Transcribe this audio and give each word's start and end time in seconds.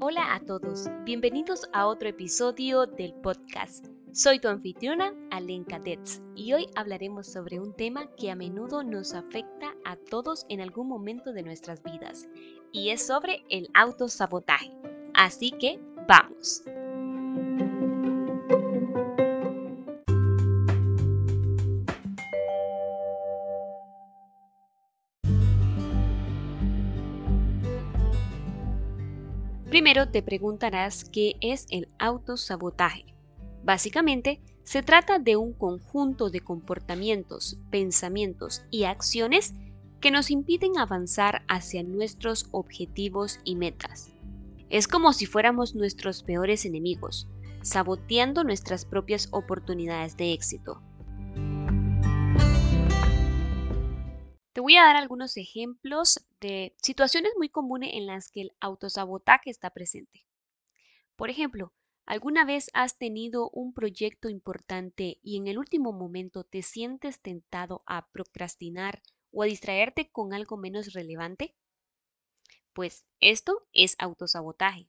Hola 0.00 0.34
a 0.34 0.40
todos, 0.46 0.86
bienvenidos 1.04 1.68
a 1.72 1.88
otro 1.88 2.08
episodio 2.08 2.86
del 2.86 3.14
podcast. 3.14 3.86
Soy 4.12 4.38
tu 4.38 4.46
anfitriona, 4.46 5.12
Alenka 5.32 5.80
Detz, 5.80 6.22
y 6.36 6.52
hoy 6.52 6.68
hablaremos 6.76 7.26
sobre 7.26 7.58
un 7.58 7.74
tema 7.74 8.06
que 8.16 8.30
a 8.30 8.36
menudo 8.36 8.84
nos 8.84 9.12
afecta 9.12 9.74
a 9.84 9.96
todos 9.96 10.46
en 10.48 10.60
algún 10.60 10.86
momento 10.86 11.32
de 11.32 11.42
nuestras 11.42 11.82
vidas, 11.82 12.28
y 12.70 12.90
es 12.90 13.04
sobre 13.04 13.44
el 13.48 13.68
autosabotaje. 13.74 14.70
Así 15.14 15.50
que, 15.50 15.80
vamos. 16.06 16.62
Primero 29.74 30.08
te 30.08 30.22
preguntarás 30.22 31.02
qué 31.02 31.34
es 31.40 31.66
el 31.68 31.88
autosabotaje. 31.98 33.06
Básicamente, 33.64 34.40
se 34.62 34.84
trata 34.84 35.18
de 35.18 35.34
un 35.34 35.52
conjunto 35.52 36.30
de 36.30 36.38
comportamientos, 36.38 37.58
pensamientos 37.72 38.62
y 38.70 38.84
acciones 38.84 39.52
que 40.00 40.12
nos 40.12 40.30
impiden 40.30 40.78
avanzar 40.78 41.42
hacia 41.48 41.82
nuestros 41.82 42.46
objetivos 42.52 43.40
y 43.42 43.56
metas. 43.56 44.12
Es 44.70 44.86
como 44.86 45.12
si 45.12 45.26
fuéramos 45.26 45.74
nuestros 45.74 46.22
peores 46.22 46.64
enemigos, 46.64 47.26
saboteando 47.62 48.44
nuestras 48.44 48.84
propias 48.84 49.26
oportunidades 49.32 50.16
de 50.16 50.34
éxito. 50.34 50.82
Te 54.54 54.60
voy 54.60 54.76
a 54.76 54.84
dar 54.84 54.94
algunos 54.94 55.36
ejemplos 55.36 56.24
de 56.40 56.76
situaciones 56.80 57.32
muy 57.36 57.48
comunes 57.48 57.90
en 57.92 58.06
las 58.06 58.30
que 58.30 58.42
el 58.42 58.52
autosabotaje 58.60 59.50
está 59.50 59.70
presente. 59.70 60.24
Por 61.16 61.28
ejemplo, 61.28 61.72
¿alguna 62.06 62.44
vez 62.44 62.70
has 62.72 62.96
tenido 62.96 63.50
un 63.50 63.74
proyecto 63.74 64.28
importante 64.28 65.18
y 65.24 65.38
en 65.38 65.48
el 65.48 65.58
último 65.58 65.92
momento 65.92 66.44
te 66.44 66.62
sientes 66.62 67.20
tentado 67.20 67.82
a 67.86 68.06
procrastinar 68.12 69.02
o 69.32 69.42
a 69.42 69.46
distraerte 69.46 70.12
con 70.12 70.32
algo 70.32 70.56
menos 70.56 70.92
relevante? 70.92 71.56
Pues 72.74 73.04
esto 73.18 73.66
es 73.72 73.96
autosabotaje. 73.98 74.88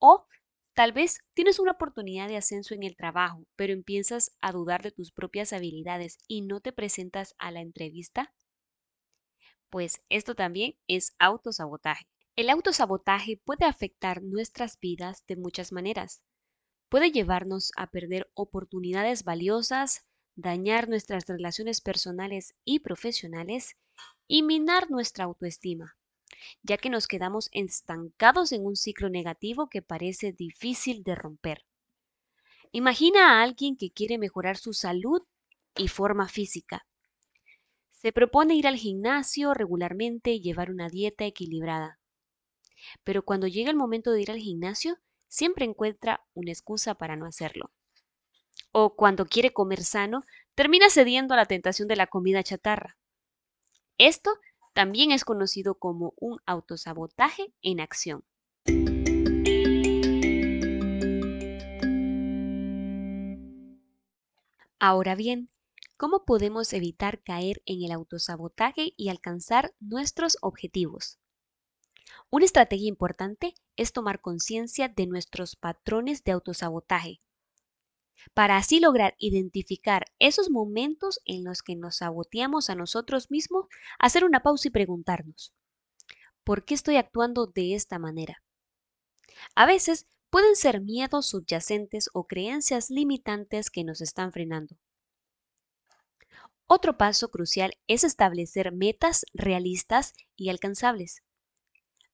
O 0.00 0.26
tal 0.74 0.90
vez 0.90 1.20
tienes 1.34 1.60
una 1.60 1.70
oportunidad 1.70 2.26
de 2.26 2.36
ascenso 2.36 2.74
en 2.74 2.82
el 2.82 2.96
trabajo, 2.96 3.46
pero 3.54 3.72
empiezas 3.72 4.36
a 4.40 4.50
dudar 4.50 4.82
de 4.82 4.90
tus 4.90 5.12
propias 5.12 5.52
habilidades 5.52 6.18
y 6.26 6.42
no 6.42 6.60
te 6.60 6.72
presentas 6.72 7.36
a 7.38 7.52
la 7.52 7.60
entrevista 7.60 8.34
pues 9.70 10.02
esto 10.08 10.34
también 10.34 10.76
es 10.86 11.14
autosabotaje. 11.18 12.06
El 12.36 12.50
autosabotaje 12.50 13.40
puede 13.44 13.64
afectar 13.64 14.22
nuestras 14.22 14.78
vidas 14.78 15.24
de 15.26 15.36
muchas 15.36 15.72
maneras. 15.72 16.22
Puede 16.88 17.10
llevarnos 17.10 17.72
a 17.76 17.90
perder 17.90 18.30
oportunidades 18.34 19.24
valiosas, 19.24 20.04
dañar 20.34 20.88
nuestras 20.88 21.26
relaciones 21.26 21.80
personales 21.80 22.54
y 22.64 22.80
profesionales 22.80 23.76
y 24.28 24.42
minar 24.42 24.90
nuestra 24.90 25.24
autoestima, 25.24 25.96
ya 26.62 26.76
que 26.76 26.90
nos 26.90 27.08
quedamos 27.08 27.48
estancados 27.52 28.52
en 28.52 28.66
un 28.66 28.76
ciclo 28.76 29.08
negativo 29.08 29.68
que 29.68 29.82
parece 29.82 30.32
difícil 30.32 31.02
de 31.02 31.14
romper. 31.14 31.64
Imagina 32.72 33.30
a 33.30 33.42
alguien 33.42 33.76
que 33.76 33.90
quiere 33.90 34.18
mejorar 34.18 34.58
su 34.58 34.74
salud 34.74 35.22
y 35.74 35.88
forma 35.88 36.28
física, 36.28 36.86
se 38.06 38.12
propone 38.12 38.54
ir 38.54 38.68
al 38.68 38.76
gimnasio 38.76 39.52
regularmente 39.52 40.30
y 40.30 40.40
llevar 40.40 40.70
una 40.70 40.88
dieta 40.88 41.24
equilibrada. 41.24 41.98
Pero 43.02 43.24
cuando 43.24 43.48
llega 43.48 43.68
el 43.68 43.74
momento 43.74 44.12
de 44.12 44.22
ir 44.22 44.30
al 44.30 44.38
gimnasio, 44.38 44.98
siempre 45.26 45.64
encuentra 45.64 46.24
una 46.32 46.52
excusa 46.52 46.94
para 46.94 47.16
no 47.16 47.26
hacerlo. 47.26 47.72
O 48.70 48.94
cuando 48.94 49.26
quiere 49.26 49.52
comer 49.52 49.82
sano, 49.82 50.22
termina 50.54 50.88
cediendo 50.88 51.34
a 51.34 51.36
la 51.36 51.46
tentación 51.46 51.88
de 51.88 51.96
la 51.96 52.06
comida 52.06 52.44
chatarra. 52.44 52.96
Esto 53.98 54.30
también 54.72 55.10
es 55.10 55.24
conocido 55.24 55.74
como 55.74 56.14
un 56.16 56.38
autosabotaje 56.46 57.52
en 57.60 57.80
acción. 57.80 58.22
Ahora 64.78 65.16
bien, 65.16 65.50
¿Cómo 65.98 66.26
podemos 66.26 66.74
evitar 66.74 67.22
caer 67.22 67.62
en 67.64 67.82
el 67.82 67.90
autosabotaje 67.90 68.92
y 68.98 69.08
alcanzar 69.08 69.74
nuestros 69.80 70.36
objetivos? 70.42 71.18
Una 72.28 72.44
estrategia 72.44 72.86
importante 72.86 73.54
es 73.76 73.94
tomar 73.94 74.20
conciencia 74.20 74.88
de 74.88 75.06
nuestros 75.06 75.56
patrones 75.56 76.22
de 76.22 76.32
autosabotaje, 76.32 77.22
para 78.34 78.58
así 78.58 78.78
lograr 78.78 79.14
identificar 79.18 80.04
esos 80.18 80.50
momentos 80.50 81.20
en 81.24 81.44
los 81.44 81.62
que 81.62 81.76
nos 81.76 81.96
saboteamos 81.96 82.68
a 82.68 82.74
nosotros 82.74 83.30
mismos, 83.30 83.66
hacer 83.98 84.26
una 84.26 84.42
pausa 84.42 84.68
y 84.68 84.72
preguntarnos, 84.72 85.54
¿por 86.44 86.66
qué 86.66 86.74
estoy 86.74 86.96
actuando 86.96 87.46
de 87.46 87.74
esta 87.74 87.98
manera? 87.98 88.42
A 89.54 89.64
veces 89.64 90.06
pueden 90.28 90.56
ser 90.56 90.82
miedos 90.82 91.26
subyacentes 91.26 92.10
o 92.12 92.26
creencias 92.26 92.90
limitantes 92.90 93.70
que 93.70 93.82
nos 93.84 94.02
están 94.02 94.30
frenando. 94.32 94.76
Otro 96.68 96.98
paso 96.98 97.30
crucial 97.30 97.74
es 97.86 98.02
establecer 98.02 98.72
metas 98.72 99.24
realistas 99.32 100.14
y 100.34 100.48
alcanzables. 100.48 101.22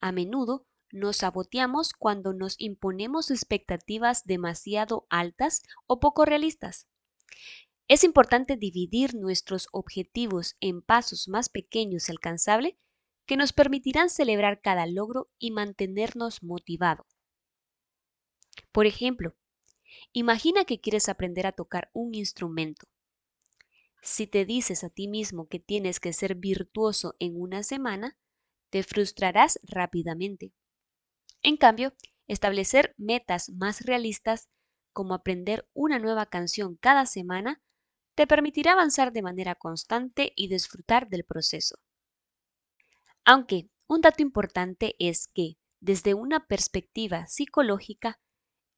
A 0.00 0.10
menudo 0.10 0.66
nos 0.90 1.18
saboteamos 1.18 1.92
cuando 1.92 2.32
nos 2.32 2.56
imponemos 2.58 3.30
expectativas 3.30 4.24
demasiado 4.24 5.06
altas 5.08 5.62
o 5.86 6.00
poco 6.00 6.24
realistas. 6.24 6.88
Es 7.86 8.02
importante 8.02 8.56
dividir 8.56 9.14
nuestros 9.14 9.68
objetivos 9.70 10.56
en 10.60 10.82
pasos 10.82 11.28
más 11.28 11.48
pequeños 11.48 12.08
y 12.08 12.12
alcanzables 12.12 12.74
que 13.26 13.36
nos 13.36 13.52
permitirán 13.52 14.10
celebrar 14.10 14.60
cada 14.60 14.86
logro 14.86 15.30
y 15.38 15.52
mantenernos 15.52 16.42
motivados. 16.42 17.06
Por 18.72 18.86
ejemplo, 18.86 19.36
imagina 20.12 20.64
que 20.64 20.80
quieres 20.80 21.08
aprender 21.08 21.46
a 21.46 21.52
tocar 21.52 21.90
un 21.92 22.14
instrumento. 22.14 22.88
Si 24.02 24.26
te 24.26 24.44
dices 24.44 24.84
a 24.84 24.90
ti 24.90 25.08
mismo 25.08 25.48
que 25.48 25.58
tienes 25.58 26.00
que 26.00 26.12
ser 26.12 26.34
virtuoso 26.34 27.16
en 27.18 27.40
una 27.40 27.62
semana, 27.62 28.18
te 28.70 28.82
frustrarás 28.82 29.58
rápidamente. 29.62 30.52
En 31.42 31.56
cambio, 31.56 31.94
establecer 32.26 32.94
metas 32.98 33.50
más 33.50 33.82
realistas, 33.82 34.48
como 34.92 35.14
aprender 35.14 35.68
una 35.74 35.98
nueva 35.98 36.26
canción 36.26 36.76
cada 36.76 37.06
semana, 37.06 37.62
te 38.16 38.26
permitirá 38.26 38.72
avanzar 38.72 39.12
de 39.12 39.22
manera 39.22 39.54
constante 39.54 40.32
y 40.36 40.48
disfrutar 40.48 41.08
del 41.08 41.24
proceso. 41.24 41.76
Aunque 43.24 43.70
un 43.86 44.02
dato 44.02 44.22
importante 44.22 44.94
es 44.98 45.26
que, 45.28 45.56
desde 45.80 46.12
una 46.12 46.46
perspectiva 46.46 47.26
psicológica, 47.26 48.20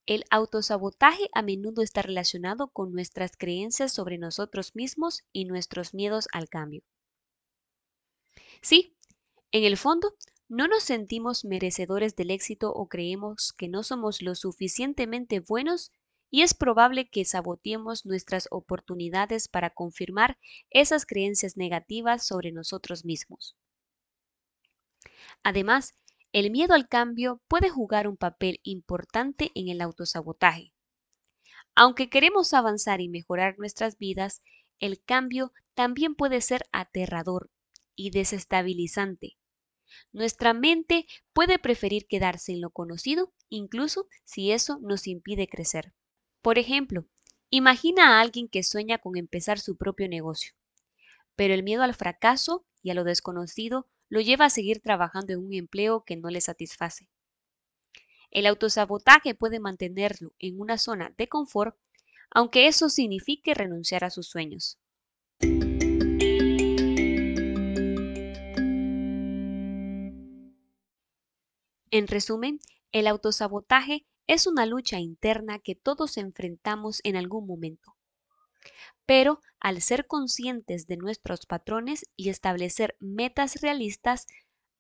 el 0.07 0.25
autosabotaje 0.31 1.29
a 1.33 1.43
menudo 1.43 1.83
está 1.83 2.03
relacionado 2.03 2.69
con 2.69 2.93
nuestras 2.93 3.37
creencias 3.37 3.93
sobre 3.93 4.19
nosotros 4.19 4.75
mismos 4.75 5.23
y 5.33 5.45
nuestros 5.45 5.95
miedos 5.95 6.29
al 6.33 6.49
cambio. 6.49 6.83
Sí, 8.63 8.97
en 9.53 9.65
el 9.65 9.77
fondo, 9.77 10.15
no 10.49 10.69
nos 10.69 10.83
sentimos 10.83 11.45
merecedores 11.45 12.17
del 12.17 12.31
éxito 12.31 12.73
o 12.73 12.89
creemos 12.89 13.53
que 13.53 13.69
no 13.69 13.83
somos 13.83 14.23
lo 14.23 14.35
suficientemente 14.35 15.41
buenos 15.41 15.93
y 16.31 16.43
es 16.43 16.55
probable 16.55 17.09
que 17.09 17.25
saboteemos 17.25 18.07
nuestras 18.07 18.49
oportunidades 18.51 19.49
para 19.49 19.71
confirmar 19.71 20.39
esas 20.71 21.07
creencias 21.07 21.57
negativas 21.57 22.27
sobre 22.27 22.53
nosotros 22.53 23.05
mismos. 23.05 23.57
Además, 25.43 25.95
el 26.33 26.51
miedo 26.51 26.75
al 26.75 26.89
cambio 26.89 27.43
puede 27.47 27.69
jugar 27.69 28.09
un 28.09 28.17
papel 28.17 28.61
importante 28.63 29.51
en 29.55 29.69
el 29.69 29.81
autosabotaje. 29.81 30.73
Aunque 31.75 32.09
queremos 32.09 32.55
avanzar 32.55 33.01
y 33.01 33.09
mejorar 33.09 33.59
nuestras 33.59 33.99
vidas, 33.99 34.43
el 34.79 35.03
cambio 35.03 35.53
también 35.75 36.15
puede 36.15 36.41
ser 36.41 36.65
aterrador 36.73 37.51
y 37.95 38.11
desestabilizante. 38.11 39.37
Nuestra 40.11 40.55
mente 40.55 41.07
puede 41.35 41.59
preferir 41.59 42.07
quedarse 42.07 42.53
en 42.53 42.63
lo 42.63 42.71
conocido, 42.71 43.33
incluso 43.51 44.09
si 44.25 44.53
eso 44.53 44.79
nos 44.81 45.07
impide 45.07 45.49
crecer. 45.49 45.93
Por 46.41 46.59
ejemplo, 46.59 47.07
imagina 47.51 48.17
a 48.17 48.21
alguien 48.23 48.49
que 48.49 48.63
sueña 48.63 48.99
con 48.99 49.17
empezar 49.17 49.59
su 49.61 49.77
propio 49.77 50.09
negocio, 50.09 50.55
pero 51.37 51.53
el 51.53 51.63
miedo 51.63 51.83
al 51.83 51.95
fracaso 51.95 52.65
y 52.83 52.91
a 52.91 52.95
lo 52.95 53.05
desconocido 53.05 53.89
lo 54.13 54.21
lleva 54.21 54.45
a 54.45 54.51
seguir 54.51 54.81
trabajando 54.81 55.33
en 55.33 55.39
un 55.39 55.55
empleo 55.55 56.05
que 56.05 56.17
no 56.17 56.29
le 56.29 56.43
satisface. 56.43 57.09
El 58.31 58.45
autosabotaje 58.45 59.35
puede 59.35 59.59
mantenerlo 59.59 60.35
en 60.39 60.61
una 60.61 60.77
zona 60.77 61.15
de 61.17 61.29
confort, 61.29 61.79
aunque 62.31 62.67
eso 62.67 62.91
signifique 62.91 63.55
renunciar 63.55 64.05
a 64.05 64.11
sus 64.11 64.29
sueños. 64.29 64.79
En 71.91 72.07
resumen, 72.07 72.61
el 72.93 73.07
autosabotaje 73.07 74.05
es 74.27 74.47
una 74.47 74.67
lucha 74.67 75.01
interna 75.01 75.59
que 75.59 75.75
todos 75.75 76.19
enfrentamos 76.19 77.01
en 77.05 77.17
algún 77.17 77.47
momento 77.47 77.97
pero 79.07 79.41
al 79.61 79.81
ser 79.83 80.07
conscientes 80.07 80.87
de 80.87 80.97
nuestros 80.97 81.47
patrones 81.47 82.05
y 82.17 82.29
establecer 82.29 82.97
metas 83.01 83.61
realistas, 83.61 84.27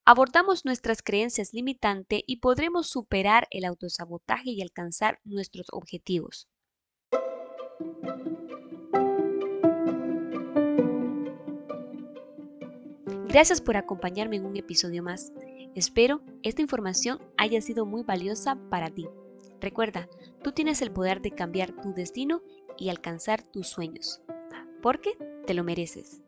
abordamos 0.05 0.65
nuestras 0.65 1.03
creencias 1.03 1.53
limitantes 1.53 2.23
y 2.27 2.37
podremos 2.37 2.89
superar 2.89 3.47
el 3.51 3.65
autosabotaje 3.65 4.51
y 4.51 4.63
alcanzar 4.63 5.21
nuestros 5.25 5.67
objetivos. 5.71 6.49
Gracias 13.33 13.63
por 13.63 13.79
acompañarme 13.79 14.37
en 14.37 14.45
un 14.45 14.59
episodio 14.59 15.03
más. 15.03 15.33
Espero 15.75 16.21
esta 16.43 16.61
información 16.61 17.19
haya 17.39 17.63
sido 17.63 17.87
muy 17.87 18.03
valiosa 18.03 18.57
para 18.69 18.91
ti. 18.91 19.07
Recuerda, 19.59 20.07
tú 20.43 20.53
tienes 20.53 20.83
el 20.83 20.93
poder 20.93 21.23
de 21.23 21.31
cambiar 21.31 21.73
tu 21.81 21.95
destino 21.95 22.43
y 22.79 22.89
alcanzar 22.89 23.43
tus 23.43 23.69
sueños, 23.69 24.21
porque 24.83 25.17
te 25.47 25.55
lo 25.55 25.65
mereces. 25.65 26.23